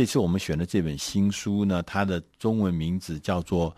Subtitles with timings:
[0.00, 3.70] 这次我们选的这本新书呢，它的中文名字叫做《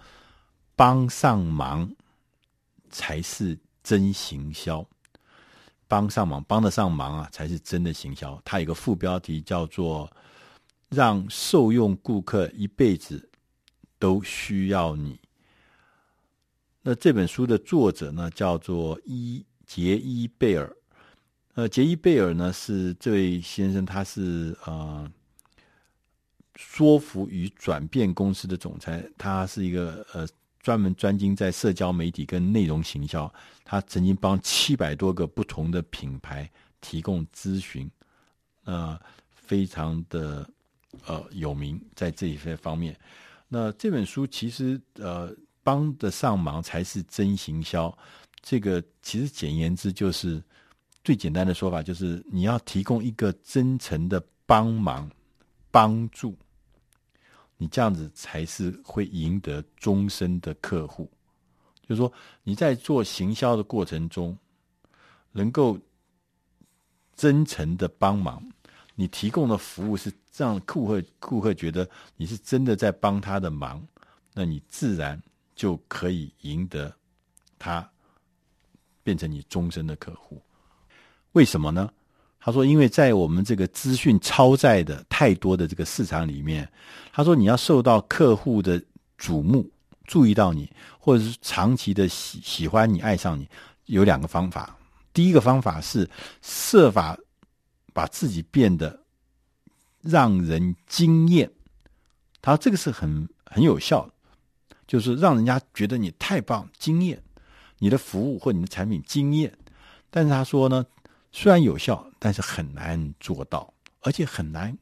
[0.77, 1.91] 帮上忙
[2.91, 4.79] 才是真行销》。
[5.89, 8.41] 帮上忙，帮得上忙啊，才是真的行销。
[8.45, 10.09] 它有个副标题叫做
[10.89, 13.29] “让受用顾客一辈子
[13.99, 15.19] 都需要你”。
[16.83, 20.73] 那这本书的作者呢，叫做伊杰伊贝尔。
[21.55, 25.11] 呃，杰伊贝尔呢是这位先生，他是呃
[26.57, 30.29] 说服与转变公司的总裁，他是一个呃。
[30.65, 33.29] 专门专精在社交媒体跟内容行销，
[33.65, 36.49] 他曾经帮七百多个不同的品牌
[36.81, 37.91] 提供咨询，
[38.63, 38.97] 呃，
[39.29, 40.49] 非常的
[41.05, 42.97] 呃有名在这一些方面。
[43.49, 47.93] 那这本书其实呃帮得上忙才是真行销，
[48.41, 50.41] 这个其实简言之就是
[51.03, 55.11] 最简单的说法，就是你要提供一个真诚的帮忙
[55.73, 56.39] 帮助。
[57.63, 61.09] 你这样子才是会赢得终身的客户，
[61.83, 64.37] 就是说你在做行销的过程中，
[65.31, 65.79] 能够
[67.15, 68.43] 真诚的帮忙，
[68.97, 73.81] 你提供的服务是让顾客顾客觉得你是真的在帮他的忙，
[74.35, 75.23] 那你自然
[75.55, 76.93] 就可以赢得
[77.61, 77.89] 他
[79.05, 80.43] 变成你终身的客户。
[81.31, 81.89] 为什么呢？
[82.45, 86.69] 他说：“因为在我们这个资讯超载的太多的这个市场里面，
[87.13, 88.83] 他说你要受到客户的
[89.17, 89.71] 瞩目，
[90.07, 93.49] 注意到你，或者是长期的喜喜欢你、爱上你，
[93.87, 94.77] 有两个方法。
[95.15, 97.17] 第一个方法是设法
[97.93, 99.05] 把自己变得
[100.01, 101.49] 让人惊艳，
[102.41, 104.11] 他说这个是很很有效，
[104.89, 107.23] 就是让人家觉得你太棒、惊艳，
[107.79, 109.57] 你的服务或你的产品惊艳。
[110.11, 110.85] 但是他说呢。”
[111.35, 114.73] 虽然有效，但是很难做到，而且很难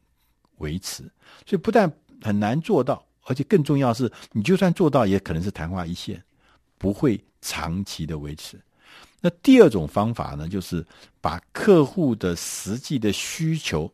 [0.59, 1.01] 维持。
[1.47, 6.23] 所以不但很难做到，而且更重要是，你就算做到，也可能是昙花一现，
[6.77, 8.61] 不会长期的维持。
[9.19, 10.85] 那第二种方法呢，就是
[11.19, 13.91] 把客户的实际的需求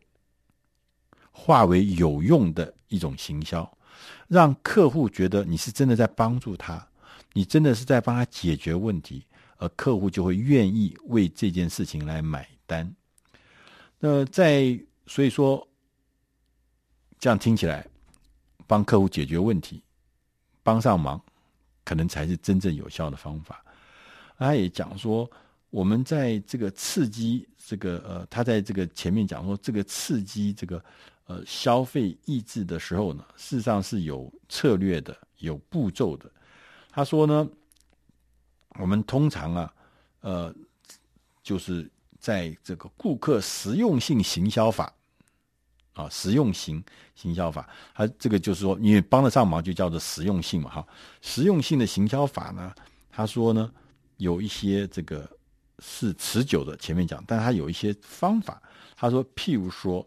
[1.32, 3.66] 化为有用的一种行销，
[4.28, 6.86] 让客户觉得你是真的在帮助他，
[7.32, 9.24] 你真的是在帮他解决问题。
[9.56, 12.94] 而客户就会愿意为这件事情来买单。
[13.98, 15.66] 那在所以说，
[17.18, 17.86] 这样听起来，
[18.66, 19.82] 帮客户解决问题、
[20.62, 21.20] 帮上忙，
[21.84, 23.64] 可能才是真正有效的方法。
[24.38, 25.30] 他也讲说，
[25.70, 30.84] 我们在这个刺激这个呃，他在这个前面讲说，这个刺激这个
[31.26, 36.30] 呃消费意志的时候呢，事实上是有策略的、有步骤的。
[36.90, 37.48] 他说呢。
[38.78, 39.74] 我们通常啊，
[40.20, 40.54] 呃，
[41.42, 44.92] 就是在这个顾客实用性行销法
[45.94, 46.82] 啊，实用型
[47.14, 50.86] 行销法，它这个就是说，你帮得上忙就叫做实用性嘛，哈。
[51.22, 52.72] 实用性的行销法呢，
[53.10, 53.72] 他说呢，
[54.18, 55.28] 有一些这个
[55.80, 58.62] 是持久的，前面讲，但他有一些方法，
[58.96, 60.06] 他说，譬如说，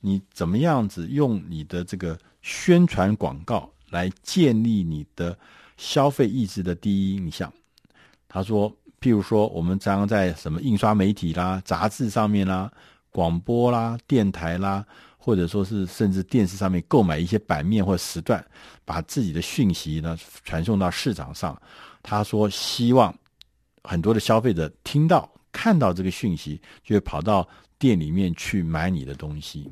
[0.00, 5.38] 你怎么样子用你的这个宣传广告来建立你的
[5.76, 7.52] 消费意志的第一印象。
[8.26, 12.70] 他说：“譬如说，我们常常在什么印刷媒体啦、杂志上面啦、
[13.10, 14.84] 广播啦、电台啦，
[15.16, 18.44] 或者说是甚至电视上面购买一些版面或时段，
[18.84, 21.60] 把自己的讯息呢传送到市场上。
[22.02, 23.14] 他说，希望
[23.84, 29.70] 很多的消费者听到、看到这个讯息，就会跑到店里面去买你的东西。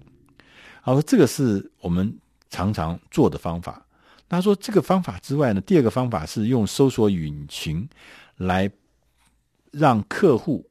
[0.82, 2.16] 他说，这个是我们
[2.48, 3.84] 常常做的方法。
[4.26, 7.86] 他说，这个方法之外呢，第二个方法是用搜索引擎。”
[8.38, 8.70] 来
[9.70, 10.64] 让客户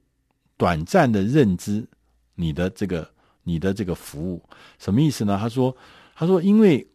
[0.58, 1.88] 短暂的认知
[2.35, 3.09] 你的这个
[3.44, 4.44] 你的这个服务，
[4.78, 5.38] 什么意思呢？
[5.40, 5.75] 他说
[6.16, 6.85] ：“他说，因为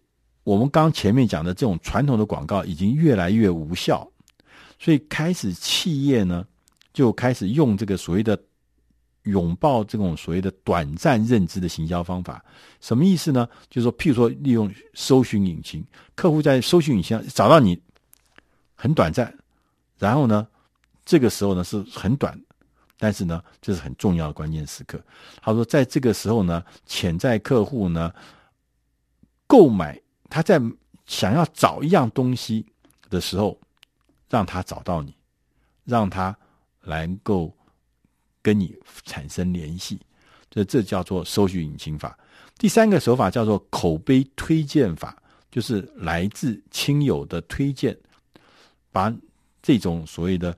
[0.45, 4.07] 我们刚前面讲的这种传统的广告已经越来越无效，
[4.79, 6.47] 所以开始企业呢
[6.93, 8.39] 就开始用这个所谓的
[9.23, 12.45] 拥抱这种所谓的短暂认知的行销方法。
[12.81, 13.49] 什么意思呢？
[13.71, 15.85] 就是说，譬如说利用搜寻引擎，
[16.15, 17.81] 客户在搜寻引擎上找到你
[18.75, 19.33] 很短暂，
[19.99, 20.47] 然后呢？”
[21.13, 22.41] 这个时候呢是很短，
[22.97, 24.99] 但是呢这是很重要的关键时刻。
[25.43, 28.11] 他说，在这个时候呢，潜在客户呢
[29.47, 30.01] 购买，
[30.31, 30.59] 他在
[31.05, 32.65] 想要找一样东西
[33.11, 33.61] 的时候，
[34.31, 35.15] 让他找到你，
[35.85, 36.35] 让他
[36.81, 37.55] 能够
[38.41, 38.75] 跟你
[39.05, 40.01] 产生联系，
[40.49, 42.19] 这这叫做搜寻引擎法。
[42.57, 45.15] 第三个手法叫做口碑推荐法，
[45.51, 47.95] 就是来自亲友的推荐，
[48.91, 49.15] 把。
[49.63, 50.57] 这种所谓的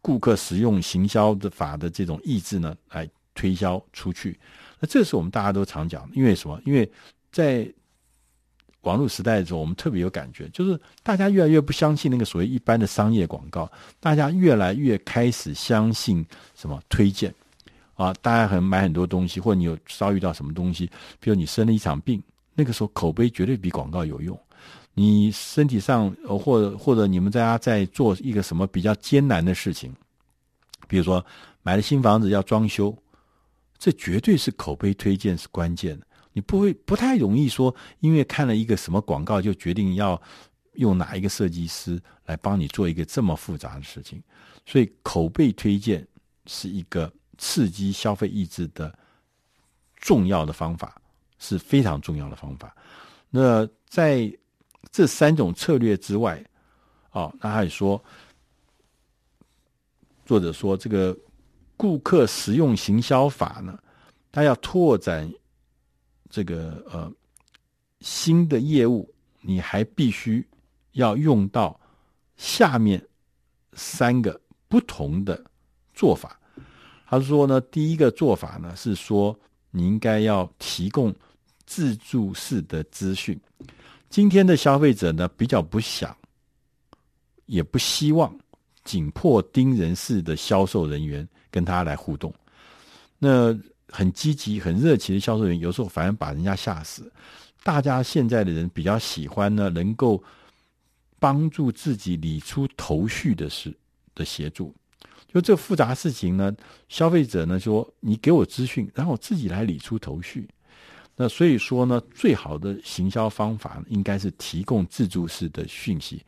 [0.00, 4.38] 顾客使用行销的法的这种意志呢，来推销出去。
[4.78, 6.60] 那这是我们大家都常讲，因为什么？
[6.64, 6.88] 因为
[7.32, 7.68] 在
[8.82, 16.24] 网络时代的时候，我们特别有感觉，就是大家越来越不相信那个所谓一般的商业广告，大家越来越开始相信
[16.54, 17.34] 什么推荐
[17.94, 20.86] 啊，大家可能买很多东西，或者你有遭遇到什么东西，
[21.18, 22.22] 比如你生了一场病，
[22.54, 24.38] 那个时候口碑绝对比广告有用。
[24.94, 29.92] 你身体上，或者或者你们大家在做一个什么比较艰难的事情，
[30.86, 31.24] 比如说
[31.62, 32.96] 买了新房子要装修，
[33.76, 36.06] 这绝对是口碑推荐是关键的。
[36.32, 40.20] 你不会不太容易说，因为看了一个什么广告就决定要
[40.74, 44.22] 用哪一个设计师来帮你做一个这么复杂的事情。
[44.66, 46.06] 所以口碑推荐
[46.46, 48.96] 是一个刺激消费意志的
[49.96, 51.00] 重要的方法，
[51.38, 52.76] 是非常重要的方法。
[53.30, 54.32] 那在
[54.90, 56.42] 这三种策略之外，
[57.12, 58.02] 哦，那他也说，
[60.24, 61.16] 作者说这个
[61.76, 63.78] 顾客实用行销法呢，
[64.30, 65.30] 他要拓展
[66.30, 67.12] 这个呃
[68.00, 70.46] 新的业务，你还必须
[70.92, 71.78] 要用到
[72.36, 73.04] 下面
[73.74, 75.44] 三个不同的
[75.92, 76.38] 做法。
[77.06, 79.38] 他说呢，第一个做法呢是说，
[79.70, 81.14] 你应该要提供
[81.66, 83.38] 自助式的资讯。
[84.14, 86.16] 今天的消费者呢，比较不想，
[87.46, 88.32] 也不希望
[88.84, 92.32] 紧迫盯人式的销售人员跟他来互动。
[93.18, 93.52] 那
[93.88, 97.12] 很积极、很热情的销售人员，有时候反而把人家吓死。
[97.64, 100.22] 大家现在的人比较喜欢呢，能够
[101.18, 103.76] 帮助自己理出头绪的事
[104.14, 104.72] 的协助。
[105.26, 106.54] 就这复杂事情呢，
[106.88, 110.48] 消费者呢说：“你给我资讯，然后我自己来理出头绪。”
[111.16, 116.20] 那所以说呢，最好的行销方法应该是提供自助式的讯息，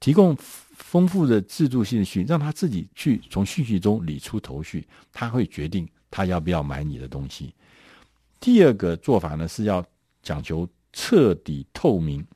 [0.00, 0.36] 提供
[0.76, 7.54] 丰富的自助性讯息，让他自己去从讯息中理出头绪，他会决定他要不要买你的东西。
[8.40, 9.86] 第二个做法呢，是要
[10.20, 12.26] 讲求彻底透明，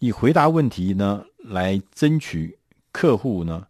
[0.00, 2.58] 以回答问题呢来争取
[2.90, 3.64] 客户呢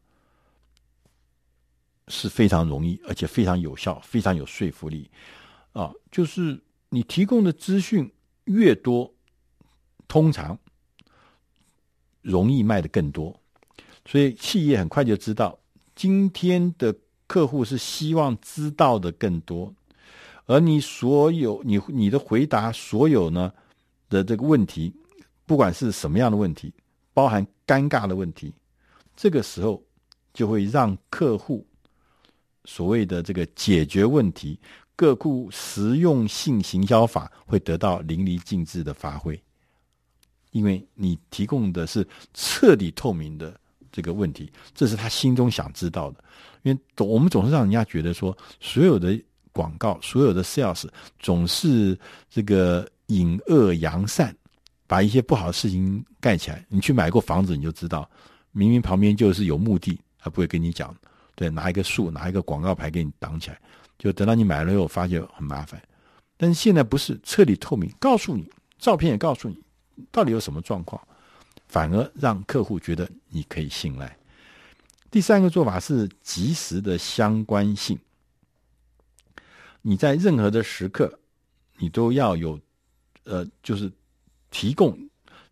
[2.09, 5.11] 是非常容易，而且非常有效，非常有说服力
[5.75, 6.59] 啊，就是。
[6.97, 8.11] 你提供的资讯
[8.45, 9.13] 越多，
[10.09, 10.59] 通常
[12.23, 13.39] 容易卖得更多，
[14.07, 15.59] 所以企业很快就知道
[15.95, 16.97] 今天的
[17.27, 19.75] 客户是希望知道的更多，
[20.47, 23.53] 而你所有你你的回答所有呢
[24.09, 24.91] 的这个问题，
[25.45, 26.73] 不管是什么样的问题，
[27.13, 28.55] 包含尴尬的问题，
[29.15, 29.85] 这个时候
[30.33, 31.67] 就会让客户
[32.65, 34.59] 所谓的这个解决问题。
[34.97, 39.39] 各库实用性行销法会得到淋漓尽致的发挥，
[40.53, 43.61] 因为你提供的是彻底透明的
[43.93, 46.25] 这个问题，这是他心中想知道的。
[46.63, 49.17] 因为总我们总是让人家觉得说，所有的
[49.53, 50.89] 广告、所有的 sales
[51.19, 51.97] 总是
[52.29, 54.35] 这个隐恶扬善，
[54.87, 56.65] 把一些不好的事情盖起来。
[56.69, 58.11] 你去买过房子，你就知道，
[58.51, 60.97] 明明旁边就是有墓地，他不会跟你讲，
[61.35, 63.61] 对，拿一个树，拿一个广告牌给你挡起来。
[63.99, 65.83] 就等到你买了以后，发现很麻烦。
[66.37, 69.59] 但是现在不是彻底透明，告诉你，照片也告诉你，
[70.11, 71.01] 到底有什么状况，
[71.67, 74.17] 反而让客户觉得你可以信赖。
[75.11, 77.99] 第三个做法是及时的相关性。
[79.81, 81.19] 你在任何的时刻，
[81.79, 82.61] 你都要有，
[83.25, 83.91] 呃，就是
[84.51, 84.99] 提供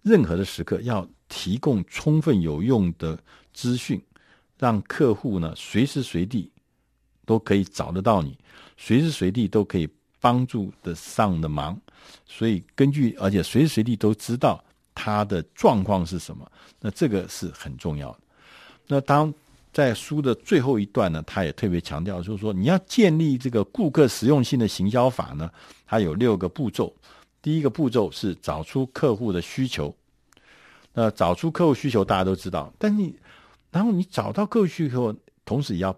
[0.03, 3.19] 任何的时刻要提供充分有用的
[3.55, 4.03] 资讯，
[4.59, 6.51] 让客户呢随时随地。
[7.25, 8.37] 都可以找得到你，
[8.77, 9.89] 随时随地都可以
[10.21, 11.79] 帮助得上的忙，
[12.27, 14.63] 所以根据而且随时随地都知道
[14.95, 16.51] 他的状况是什么，
[16.81, 18.19] 那这个是很重要的。
[18.87, 19.33] 那当
[19.73, 25.51] 在书的最后一段呢，他也特别强调，就是说你要建立这个顾客实用性的行销法呢，
[25.87, 26.95] 它有六个步骤。
[27.43, 29.95] 第一个步骤是找出客户的需求，
[30.93, 33.15] 那找出客户需求大家都知道，但你
[33.71, 35.15] 然后你找到客户需求，
[35.45, 35.95] 同时也要。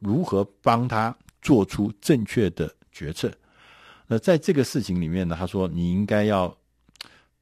[0.00, 3.32] 如何帮他做出正确的决策？
[4.06, 6.56] 那在这个事情里面呢，他说你应该要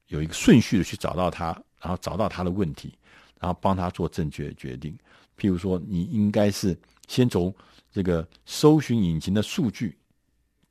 [0.07, 1.47] 有一个顺序的去找到他，
[1.79, 2.93] 然后找到他的问题，
[3.39, 4.97] 然后帮他做正确的决定。
[5.37, 7.53] 譬如说，你应该是先从
[7.91, 9.97] 这个搜寻引擎的数据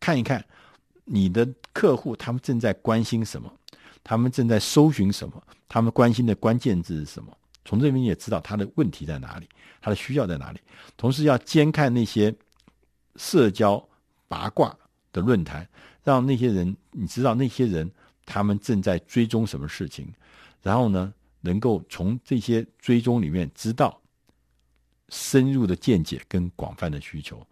[0.00, 0.44] 看一看
[1.04, 3.52] 你的客户他们正在关心什么，
[4.02, 7.36] 他们正在搜寻什么，他们关心的关键字是什么。
[7.66, 9.46] 从这边也知道他的问题在哪里，
[9.82, 10.60] 他的需要在哪里。
[10.96, 12.34] 同时要监看那些
[13.16, 13.86] 社交
[14.28, 14.74] 八卦
[15.12, 15.68] 的论坛，
[16.04, 17.90] 让那些人你知道那些人
[18.24, 20.06] 他们正在追踪什么事情，
[20.62, 24.00] 然后呢，能够从这些追踪里面知道
[25.08, 27.44] 深入的见解跟广泛的需求。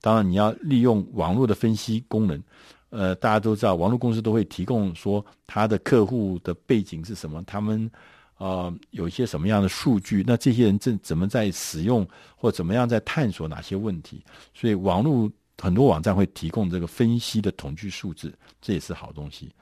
[0.00, 2.42] 当然，你要利用网络的分析功能，
[2.90, 7.90] 呃，大家都知道，网络公司都会提供说他的客户的背景是什么，他们
[8.38, 12.04] 呃有一些什么样的数据，那这些人正怎么在使用
[12.36, 19.52] 或怎么样在探索哪些问题，所以网络很多网站会提供这个分析的统计数字，这也是好东西。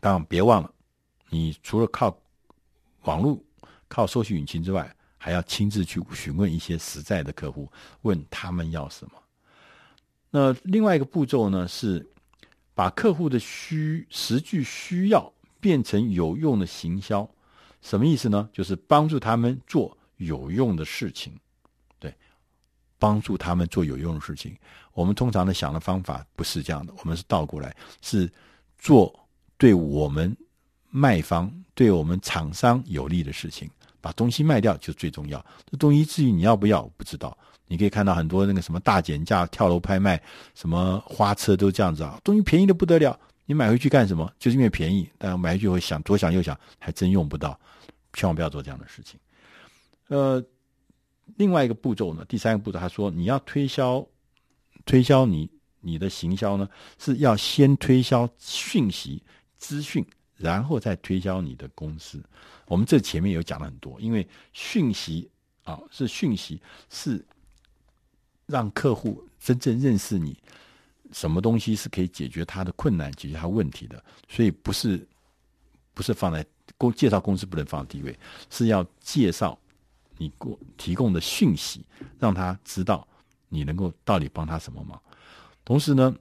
[0.00, 0.70] 当然，别忘了，
[1.30, 2.14] 你除了靠
[3.04, 3.40] 网络、
[3.88, 7.70] 靠搜寻引擎之外，还要亲自去询问一些实在的客户，
[8.02, 9.12] 问他们要什么。
[10.30, 12.06] 那另外一个步骤呢是。
[12.76, 17.26] 把客户的需实际需要变成有用的行销，
[17.82, 18.48] 什么意思呢？
[18.52, 21.32] 就是帮助他们做有用的事情，
[21.98, 22.14] 对，
[22.98, 24.56] 帮助他们做有用的事情。
[24.92, 28.30] 我们通常的想的方法不是这样的，我们是倒过来，是
[28.78, 29.14] 做
[29.58, 30.36] 对我们
[30.90, 33.70] 卖方、对我们厂商有利的事情。
[33.98, 35.44] 把东西卖掉就最重要。
[35.68, 37.36] 这东西至于你要不要，不知道。
[37.66, 40.22] 你可以看到很多那个什么大减价、跳楼拍卖、
[40.54, 43.18] 什么花车都这样子啊，东西便宜的不得了。
[43.46, 44.30] 你买回去干什么？
[44.38, 47.58] 就是因为便宜，但买回去会想左想右想，还真用不到。
[48.12, 49.18] 千万不要做这样的事情。
[50.08, 50.44] 呃，
[51.36, 54.06] 另外一个步骤呢，第三个步骤，他说你要推销，
[54.84, 55.50] 推销你
[55.80, 59.22] 你的行销呢，是要先推销讯息
[59.56, 60.04] 资讯，
[60.36, 62.22] 然后再推销你的公司。
[62.66, 65.30] 我们这前面有讲了很多，因为讯息
[65.64, 66.60] 啊是讯息
[66.90, 67.24] 是。
[68.48, 70.38] 让客户真正认识你，
[71.12, 75.06] 什么东西是可以解决他的困难、解决他问题的，所以不是
[75.94, 76.44] 不是放在
[76.76, 78.18] 公介绍公司不能放在第一位，
[78.50, 79.58] 是要介绍
[80.18, 81.84] 你过提供的讯息，
[82.18, 83.06] 让他知道
[83.48, 85.00] 你能够到底帮他什么忙。
[85.64, 86.14] 同时呢，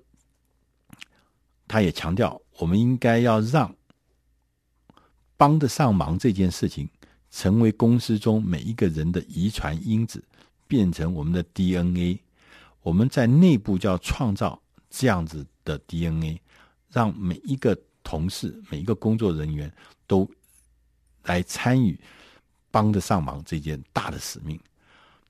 [1.67, 3.75] 他也强调，我们应该要让
[5.37, 6.89] 帮得上忙这件事情
[7.29, 10.23] 成为公司中每一个人的遗传因子。
[10.67, 12.19] 变成我们的 DNA，
[12.81, 14.59] 我们在内部就要创造
[14.97, 16.39] 这样子的 DNA，
[16.89, 19.69] 让每一个同事、每一个工作人员
[20.07, 20.25] 都
[21.23, 21.99] 来参与，
[22.71, 24.57] 帮得上忙这件大的使命。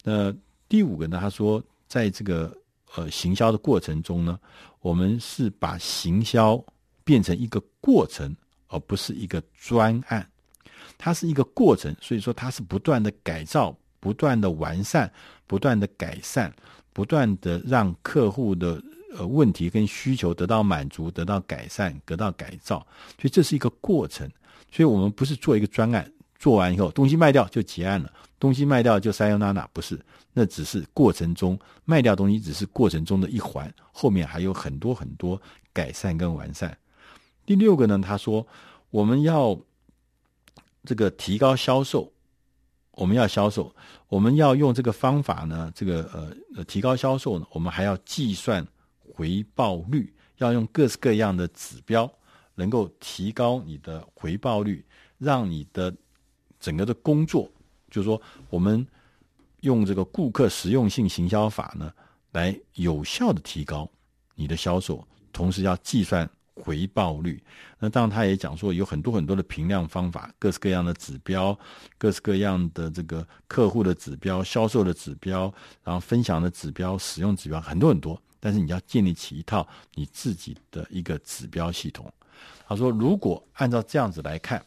[0.03, 0.31] 那
[0.69, 1.17] 第五个呢？
[1.19, 2.55] 他说，在这个
[2.93, 4.39] 呃行销的过程中呢，
[4.81, 6.63] 我们是把行销
[7.03, 8.35] 变成一个过程，
[8.67, 10.29] 而不是一个专案。
[10.97, 13.75] 它是一个过程，所以说它是不断的改造。
[13.97, 15.11] 不断的完善，
[15.47, 16.53] 不断的改善，
[16.95, 18.81] 不断的让客户的
[19.17, 22.79] 呃问题跟需求得到满足、得到改善、得到改造，
[23.19, 24.31] 所以这是一个过程。
[24.71, 26.09] 所以我们不是做一个专案，
[26.39, 28.09] 做完以后东西卖掉就结案了，
[28.39, 29.99] 东西卖掉就塞尤娜娜，不是，
[30.31, 35.41] 那只是过程中卖掉东西只是过程中的一环，后面还有很多很多
[35.73, 36.77] 改善跟完善。
[37.45, 38.47] 第六个呢，他说
[38.89, 39.59] 我们要
[40.85, 42.09] 这个提高销售。
[42.95, 43.73] 我们要销售，
[44.07, 48.65] 我们要用这个方法呢，这个呃呃提高销售呢，我们还要计算
[49.13, 52.09] 回报率，要用各式各样的指标，
[52.55, 54.83] 能够提高你的回报率，
[55.17, 55.93] 让你的
[56.59, 57.49] 整个的工作，
[57.91, 58.85] 就是说，我们
[59.61, 61.93] 用这个顾客实用性行销法呢，
[62.31, 63.89] 来有效的提高
[64.35, 66.29] 你的销售，同时要计算。
[66.65, 67.41] 回报率，
[67.77, 71.57] 那当然他也讲说有很多很多的评量方法，各式各样的指标，
[71.99, 75.53] 各式各样的这个客户的指标、销售的指标，
[75.83, 78.19] 然后分享的指标、使用指标很多很多。
[78.39, 82.11] 但是你要建立起一套你自己的一个指标系统。
[82.67, 84.63] 他说，如果按照这样子来看，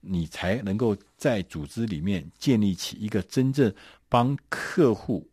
[0.00, 3.72] 你才能够在组织里面建立起一个真正
[4.08, 5.26] 帮客户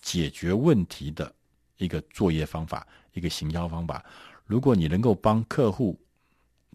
[0.00, 1.34] 解决问题的
[1.76, 4.04] 一个作业方法，一个行销方法。
[4.52, 5.98] 如果你能够帮客户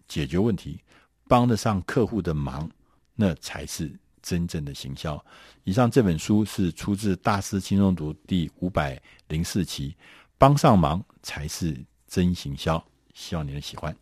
[0.08, 0.80] 解决问题，
[1.28, 2.68] 帮得上客户的忙，
[3.14, 5.24] 那才是真正的行销。
[5.62, 9.94] 以上这本书是出自《大师轻松读》第五百零四期，
[10.36, 12.84] 帮上忙才是真行销。
[13.14, 13.96] 希望你能喜欢。